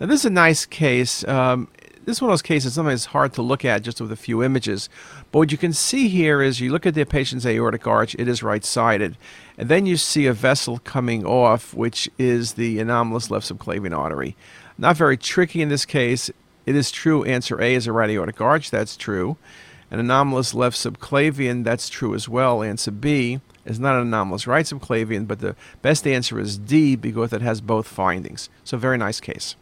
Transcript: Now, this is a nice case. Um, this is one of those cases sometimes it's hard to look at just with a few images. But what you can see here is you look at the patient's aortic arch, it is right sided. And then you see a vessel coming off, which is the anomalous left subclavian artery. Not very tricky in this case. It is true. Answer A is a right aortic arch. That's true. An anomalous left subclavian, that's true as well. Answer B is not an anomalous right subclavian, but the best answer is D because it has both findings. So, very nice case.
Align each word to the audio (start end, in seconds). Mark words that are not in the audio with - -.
Now, 0.00 0.06
this 0.06 0.20
is 0.20 0.26
a 0.26 0.30
nice 0.30 0.64
case. 0.64 1.28
Um, 1.28 1.68
this 2.06 2.16
is 2.16 2.22
one 2.22 2.30
of 2.30 2.32
those 2.32 2.42
cases 2.42 2.72
sometimes 2.72 3.00
it's 3.02 3.12
hard 3.12 3.34
to 3.34 3.42
look 3.42 3.66
at 3.66 3.82
just 3.82 4.00
with 4.00 4.10
a 4.10 4.16
few 4.16 4.42
images. 4.42 4.88
But 5.30 5.40
what 5.40 5.52
you 5.52 5.58
can 5.58 5.74
see 5.74 6.08
here 6.08 6.40
is 6.40 6.58
you 6.58 6.72
look 6.72 6.86
at 6.86 6.94
the 6.94 7.04
patient's 7.04 7.44
aortic 7.44 7.86
arch, 7.86 8.16
it 8.18 8.26
is 8.26 8.42
right 8.42 8.64
sided. 8.64 9.18
And 9.58 9.68
then 9.68 9.84
you 9.84 9.98
see 9.98 10.26
a 10.26 10.32
vessel 10.32 10.78
coming 10.78 11.26
off, 11.26 11.74
which 11.74 12.08
is 12.18 12.54
the 12.54 12.78
anomalous 12.80 13.30
left 13.30 13.46
subclavian 13.46 13.94
artery. 13.96 14.36
Not 14.78 14.96
very 14.96 15.18
tricky 15.18 15.60
in 15.60 15.68
this 15.68 15.84
case. 15.84 16.30
It 16.64 16.74
is 16.74 16.90
true. 16.90 17.22
Answer 17.24 17.60
A 17.60 17.74
is 17.74 17.86
a 17.86 17.92
right 17.92 18.08
aortic 18.08 18.40
arch. 18.40 18.70
That's 18.70 18.96
true. 18.96 19.36
An 19.90 20.00
anomalous 20.00 20.54
left 20.54 20.76
subclavian, 20.76 21.64
that's 21.64 21.90
true 21.90 22.14
as 22.14 22.26
well. 22.26 22.62
Answer 22.62 22.92
B 22.92 23.40
is 23.66 23.78
not 23.78 23.96
an 23.96 24.02
anomalous 24.02 24.46
right 24.46 24.64
subclavian, 24.64 25.26
but 25.26 25.40
the 25.40 25.56
best 25.82 26.06
answer 26.06 26.40
is 26.40 26.56
D 26.56 26.96
because 26.96 27.34
it 27.34 27.42
has 27.42 27.60
both 27.60 27.86
findings. 27.86 28.48
So, 28.64 28.78
very 28.78 28.96
nice 28.96 29.20
case. 29.20 29.56